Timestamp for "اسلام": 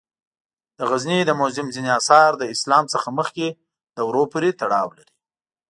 2.53-2.85